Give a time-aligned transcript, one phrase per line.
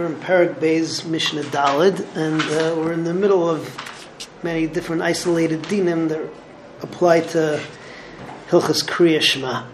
[0.00, 3.68] We're in Parak Beis Mishnah Dalid, and uh, we're in the middle of
[4.42, 6.26] many different isolated dinim that
[6.80, 7.62] apply to
[8.48, 9.66] Hilchas Kriya.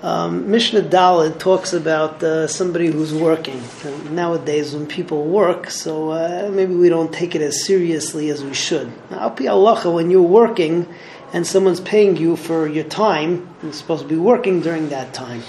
[0.00, 3.60] Um, Mishnah Dalid talks about uh, somebody who's working.
[3.82, 8.44] And nowadays, when people work, so uh, maybe we don't take it as seriously as
[8.44, 8.92] we should.
[9.10, 10.86] Now, when you're working
[11.32, 15.42] and someone's paying you for your time, you're supposed to be working during that time.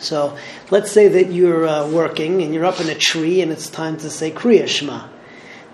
[0.00, 0.36] So
[0.70, 3.98] let's say that you're uh, working and you're up in a tree and it's time
[3.98, 5.08] to say Kriya Shema.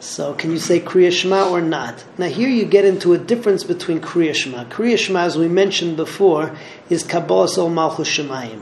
[0.01, 2.05] So can you say Kriya Shema or not?
[2.19, 4.65] Now here you get into a difference between Kriya Shema.
[4.65, 6.57] Kriya Shema, as we mentioned before,
[6.91, 8.61] is Kabbalas Ol Malchus Shemayim.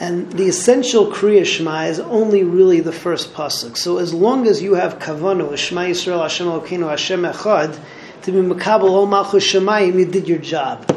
[0.00, 3.76] And the essential Kriya Shema is only really the first pasuk.
[3.76, 7.78] So as long as you have kavanu, Shema Yisrael Hashem Elokeinu Hashem Echad,
[8.22, 10.90] to be Makabal Ol Malchus Shemayim, you did your job.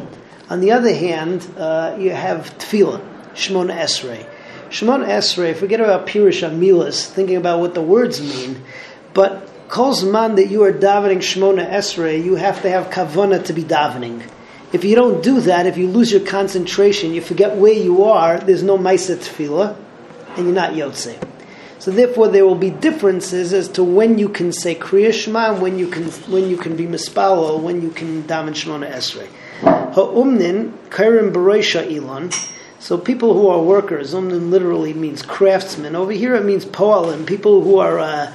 [0.49, 3.16] On the other hand, uh, you have tefillah.
[3.37, 4.27] Shmon Esrei.
[4.69, 8.61] Shmon Esrei, forget about Pirish Amilas, thinking about what the words mean,
[9.13, 13.53] but Kol man that you are davening Shmona Esrei, you have to have kavana to
[13.53, 14.23] be davening.
[14.71, 18.39] If you don't do that, if you lose your concentration, you forget where you are,
[18.39, 19.75] there's no Maisa Tefillah,
[20.35, 21.21] and you're not Yotze.
[21.79, 25.61] So therefore, there will be differences as to when you can say Kriya Shema and
[25.61, 29.27] when you can when you can be Mispalo, when you can daven Shmona Esrei.
[29.93, 32.31] Ha'umnin Kairim Bereisha Elon.
[32.79, 35.95] So people who are workers, umnin literally means craftsmen.
[35.95, 38.33] Over here it means poalim, people who are uh,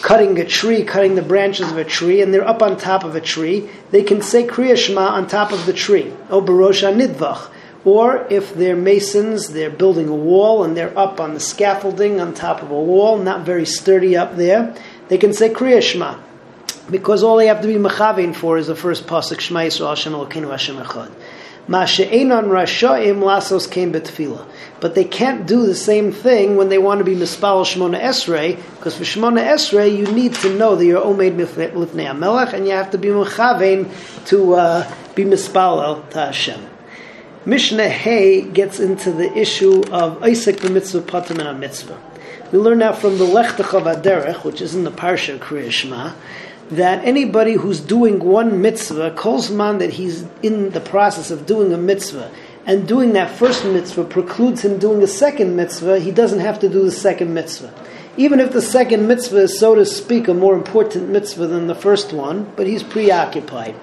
[0.00, 3.14] cutting a tree, cutting the branches of a tree, and they're up on top of
[3.14, 3.68] a tree.
[3.90, 6.12] They can say Kriya Shema on top of the tree.
[6.30, 7.50] O Barosha Nidvach.
[7.84, 12.34] Or if they're masons, they're building a wall and they're up on the scaffolding on
[12.34, 14.74] top of a wall, not very sturdy up there,
[15.08, 16.18] they can say Kriya Shema.
[16.90, 20.12] Because all they have to be mechavin for is the first pasuk Shema Yisrael Hashem
[20.12, 21.12] Elokeinu Hashem Echad.
[21.68, 24.46] Rashaim lasos came betfila.
[24.80, 28.56] But they can't do the same thing when they want to be mispal Shmona Esrei,
[28.76, 32.72] because for Shmona Esrei you need to know that you're omeid lifnei Amelech, and you
[32.72, 33.90] have to be mechavein
[34.26, 36.64] to uh, be mispal to Hashem.
[37.44, 41.98] Mishnah Hay gets into the issue of Isaac b'mitzvah patim and a mitzvah.
[42.52, 46.12] We learn now from the Lechtechav Aderech, which is in the Parsha Kriya Shema,
[46.70, 51.72] that anybody who's doing one mitzvah calls man that he's in the process of doing
[51.72, 52.30] a mitzvah
[52.68, 56.68] and doing that first mitzvah precludes him doing a second mitzvah, he doesn't have to
[56.68, 57.72] do the second mitzvah.
[58.18, 61.74] Even if the second mitzvah is, so to speak, a more important mitzvah than the
[61.74, 63.74] first one, but he's preoccupied.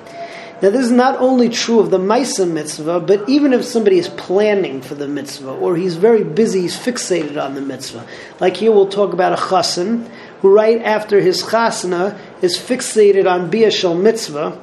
[0.62, 4.08] Now, this is not only true of the Maisa mitzvah, but even if somebody is
[4.10, 8.06] planning for the mitzvah, or he's very busy, he's fixated on the mitzvah.
[8.40, 10.08] Like here, we'll talk about a chassan
[10.42, 14.62] who, right after his chasana, is fixated on Biashal mitzvah.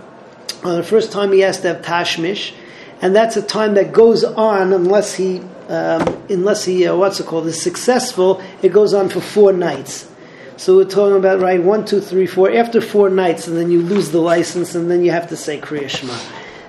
[0.63, 2.55] Uh, the first time he has to have tashmish,
[3.03, 7.27] and that's a time that goes on unless he, um, unless he, uh, what's it
[7.27, 8.41] called, is successful.
[8.63, 10.09] It goes on for four nights.
[10.57, 12.53] So we're talking about right one, two, three, four.
[12.53, 15.61] After four nights, and then you lose the license, and then you have to say
[15.61, 16.17] Kriya Shema.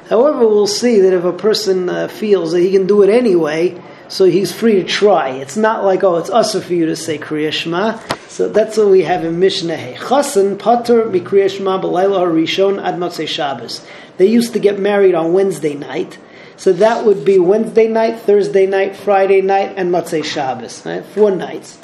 [0.09, 3.79] However, we'll see that if a person uh, feels that he can do it anyway,
[4.13, 5.29] so he's free to try.
[5.29, 7.99] It's not like, oh, it's us for you to say Kriya Shema.
[8.27, 9.95] So that's what we have in Mishnah Hey.
[9.95, 13.83] Chasen pater mikriya Shema b'layla harishon ad motzei Shabbos.
[14.17, 16.19] They used to get married on Wednesday night.
[16.57, 20.85] So that would be Wednesday night, Thursday night, Friday night, and Motzei Shabbos.
[20.85, 21.03] Right?
[21.03, 21.79] Four nights.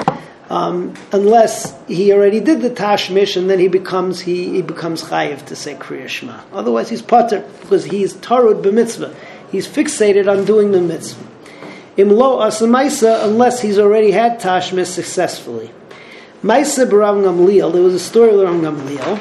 [0.52, 5.48] Um, unless he already did the tashmish and then he becomes he, he becomes chayiv
[5.48, 6.40] to say kriya shema.
[6.54, 9.16] Otherwise, he's pater because he's tarud b'mitzvah.
[9.52, 11.29] He's fixated on doing the mitzvah.
[12.00, 15.70] Imlo asamaisa unless he's already had tashmish successfully.
[16.42, 17.74] Maisa b'Rav Gamliel.
[17.74, 19.18] There was a story of Rav Gamliel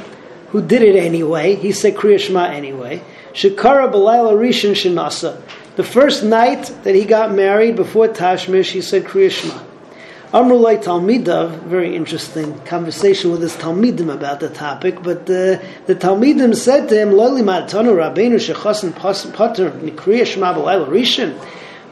[0.50, 1.56] who did it anyway.
[1.56, 3.02] He said kriya shema anyway.
[3.32, 5.42] Shekara b'layla rishon shenasa.
[5.74, 9.60] The first night that he got married before tashmish, he said kriya shema.
[10.30, 16.54] Amrulai Talmidav, very interesting conversation with his Talmidim about the topic, but uh, the Talmidim
[16.54, 21.36] said to him, Loli Matanu Rabbeinu Shechasin Pater Mikriya Shema Rishon.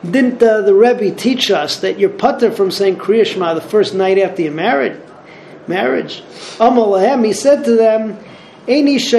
[0.02, 3.94] Didn't uh, the Rebbe teach us that you're putter from saying Kriya Shema the first
[3.94, 5.00] night after you're married?
[5.66, 6.22] Marriage.
[6.58, 8.18] Amalahem, he said to them,
[8.68, 9.12] malchus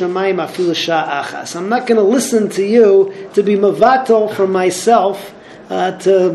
[0.00, 1.56] shamayim afilu achas.
[1.56, 5.34] I'm not going to listen to you to be mavatel from myself
[5.68, 6.34] uh, to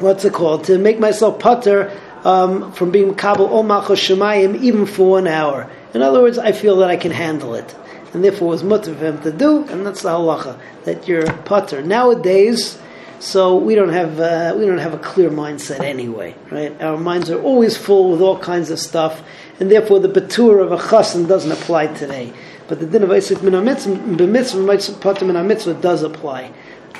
[0.00, 0.64] what's it called?
[0.64, 5.70] To make myself putter um, from being kabel ol malchus shemayim even for one hour.
[5.94, 7.74] In other words, I feel that I can handle it,
[8.16, 11.30] and therefore it was mutter for him to do, and that's the halacha that you're
[11.42, 11.82] putter.
[11.82, 12.78] Nowadays,
[13.18, 16.80] so we don't have uh, we don't have a clear mindset anyway, right?
[16.80, 19.22] Our minds are always full with all kinds of stuff,
[19.60, 22.32] and therefore the batur of a chassan doesn't apply today.
[22.68, 26.52] But the din of Isaac min mitzvah, does apply.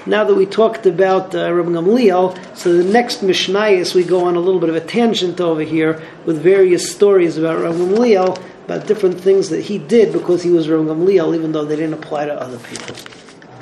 [0.05, 4.37] now that we talked about uh, Rabbi Gamliel, so the next Mishnayos we go on
[4.37, 8.87] a little bit of a tangent over here with various stories about Rabbi Gamliel, about
[8.87, 12.27] different things that he did because he was Rabbi Gamliel, even though they didn't apply
[12.27, 13.16] to other people.